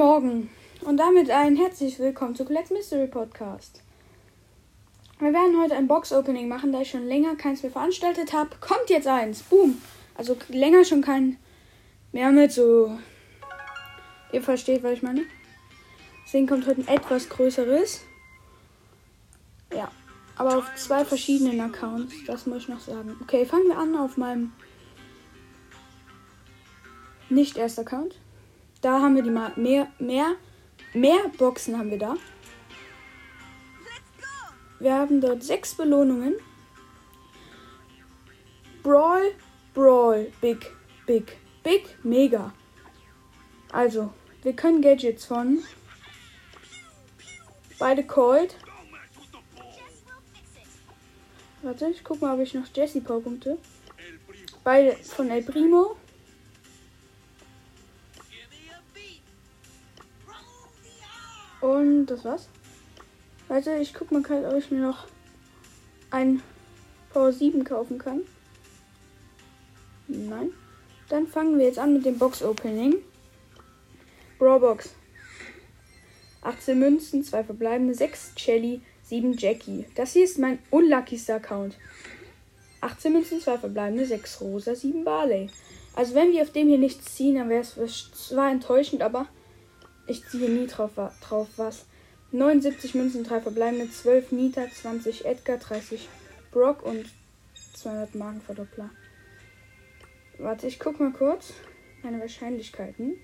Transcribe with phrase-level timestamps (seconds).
[0.00, 0.48] Morgen
[0.80, 3.82] und damit ein herzliches Willkommen zu Colette's Mystery Podcast.
[5.18, 8.48] Wir werden heute ein Box-Opening machen, da ich schon länger keins mehr veranstaltet habe.
[8.62, 9.42] Kommt jetzt eins.
[9.42, 9.76] Boom.
[10.14, 11.36] Also länger schon kein
[12.12, 12.98] mehr mit so.
[14.32, 15.24] Ihr versteht, was ich meine.
[16.24, 18.00] Deswegen kommt heute ein etwas größeres.
[19.70, 19.90] Ja.
[20.36, 22.14] Aber auf zwei verschiedenen Accounts.
[22.26, 23.18] Das muss ich noch sagen.
[23.20, 24.52] Okay, fangen wir an auf meinem
[27.28, 28.14] nicht erster Account.
[28.80, 30.36] Da haben wir die mal mehr, mehr,
[30.94, 32.16] mehr Boxen haben wir da.
[34.78, 36.36] Wir haben dort sechs Belohnungen.
[38.82, 39.34] Brawl,
[39.74, 40.74] Brawl, Big,
[41.06, 42.54] Big, Big, Mega.
[43.70, 45.62] Also, wir können Gadgets von
[47.78, 48.56] beide Cold.
[51.60, 53.58] Warte, ich guck mal, ob ich noch Jesse Powerpunkte.
[54.64, 55.96] Beide von El Primo.
[61.70, 62.48] Und das war's.
[63.48, 65.06] Warte, ich guck mal, ob ich mir noch
[66.10, 66.42] ein
[67.12, 68.22] Power 7 kaufen kann.
[70.08, 70.50] Nein.
[71.08, 72.96] Dann fangen wir jetzt an mit dem Box Opening.
[74.38, 74.94] Brawlbox.
[76.42, 79.84] 18 Münzen, 2 verbleibende, 6 Shelly, 7 Jackie.
[79.94, 81.76] Das hier ist mein unluckyster Account.
[82.80, 85.50] 18 Münzen, 2 verbleibende, 6 Rosa, 7 Barley.
[85.94, 89.26] Also wenn wir auf dem hier nichts ziehen, dann wäre es zwar enttäuschend, aber
[90.06, 91.86] ich ziehe nie drauf, drauf was.
[92.32, 96.08] 79 Münzen, 3 verbleibende, 12 Nita, 20 Edgar, 30
[96.52, 97.06] Brock und
[97.74, 98.90] 200 Magenverdoppler.
[100.38, 101.52] Warte, ich guck mal kurz.
[102.02, 103.18] Meine Wahrscheinlichkeiten.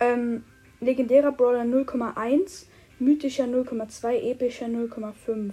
[0.00, 0.44] Ähm,
[0.80, 2.66] legendärer Brawler 0,1,
[2.98, 5.52] mythischer 0,2, epischer 0,5.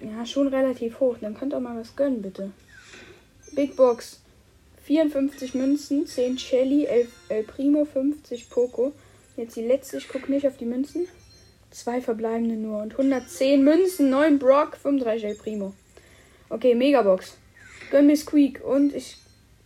[0.00, 1.16] Ja, schon relativ hoch.
[1.20, 2.52] Dann könnt ihr auch mal was gönnen, bitte.
[3.54, 4.21] Big Box.
[4.84, 8.92] 54 Münzen, 10 Shelly, 11 El Primo, 50 Poco.
[9.36, 11.08] Jetzt die letzte, ich gucke nicht auf die Münzen.
[11.70, 15.74] Zwei verbleibende nur und 110 Münzen, 9 Brock, 35 El Primo.
[16.50, 17.36] Okay, Megabox.
[17.90, 19.16] Gönn mir Squeak und ich.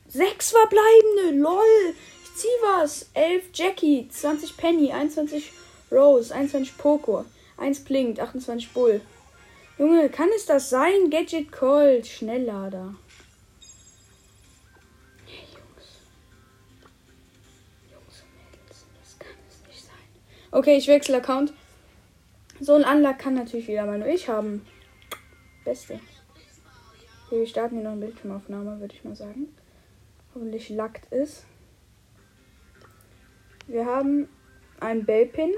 [0.09, 1.95] 6 verbleibende, lol.
[2.23, 3.09] Ich zieh was.
[3.15, 5.51] 11 Jackie, 20 Penny, 21
[5.91, 7.25] Rose, 21 Poco,
[7.57, 9.01] 1 Blinkt, 28 Bull.
[9.79, 11.11] Junge, kann es das sein?
[11.11, 12.95] Gadget Cold, Schnelllader.
[20.53, 21.53] Okay, ich wechsle Account.
[22.61, 24.65] So ein Anlag kann natürlich wieder mal nur ich haben.
[25.65, 25.95] Beste.
[27.27, 29.49] Okay, wir starten hier noch eine Bildschirmaufnahme, würde ich mal sagen.
[30.35, 31.45] Hoffentlich lackt ist.
[33.67, 34.29] Wir haben
[34.79, 35.53] einen Bellpin,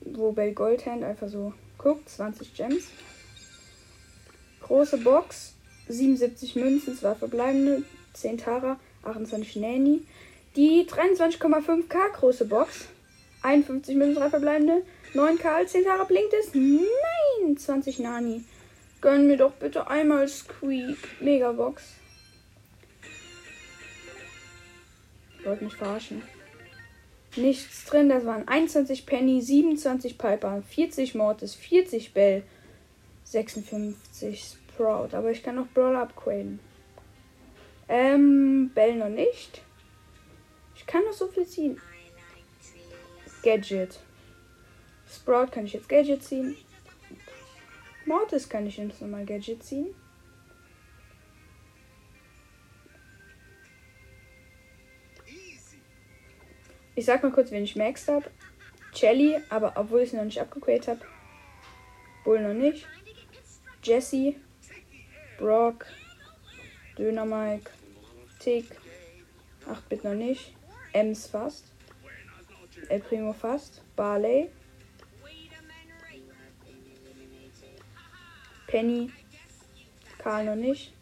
[0.00, 2.08] wo Bell Goldhand einfach so guckt.
[2.08, 2.88] 20 Gems.
[4.62, 5.54] Große Box,
[5.88, 7.84] 77 Münzen, 2 verbleibende,
[8.14, 10.02] 10 Tara, 28 Nanny,
[10.56, 12.88] die 23,5k große Box.
[13.42, 14.82] 51 Münzen, 3 verbleibende.
[15.14, 16.54] 9k, 10 Jahre blinkt es.
[16.54, 17.56] Nein!
[17.56, 18.44] 20 Nani.
[19.00, 20.98] Gönn mir doch bitte einmal Squeak.
[21.20, 21.84] Megabox.
[25.38, 26.22] Ich wollte mich verarschen.
[27.36, 32.42] Nichts drin, das waren 21 Penny, 27 Piper, 40 Mortis, 40 Bell,
[33.24, 35.10] 56 Sprout.
[35.12, 36.58] Aber ich kann noch Brawl upgraden.
[37.88, 39.62] Ähm, Bell noch nicht
[40.88, 41.80] kann noch so viel ziehen.
[43.44, 44.00] Gadget.
[45.08, 46.56] Sprout kann ich jetzt Gadget ziehen.
[48.06, 49.94] Mortis kann ich jetzt nochmal Gadget ziehen.
[56.94, 58.28] Ich sag mal kurz, wen ich maxed habe.
[58.92, 61.00] Shelly, aber obwohl ich sie noch nicht abgegradet habe.
[62.24, 62.88] Bull noch nicht.
[63.84, 64.34] Jesse.
[65.38, 65.86] Brock.
[66.96, 67.70] Döner Mike.
[68.40, 68.64] Tick.
[69.66, 70.57] 8-Bit noch nicht.
[70.98, 71.64] Ems fast.
[72.88, 73.82] El Primo fast.
[73.94, 74.50] Barley.
[78.66, 79.12] Penny.
[80.18, 80.92] Karl noch nicht.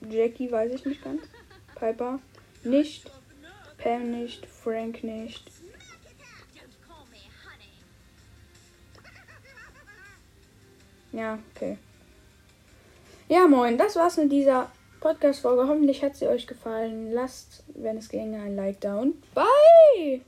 [0.00, 1.22] Jackie weiß ich nicht ganz.
[1.76, 2.18] Piper
[2.64, 3.08] nicht.
[3.78, 4.44] Pam nicht.
[4.46, 5.48] Frank nicht.
[11.12, 11.78] Ja, okay.
[13.28, 15.68] Ja, moin, das war's mit dieser Podcast-Folge.
[15.68, 17.12] Hoffentlich hat sie euch gefallen.
[17.12, 20.22] Lasst, wenn es ginge, ein Like und bye!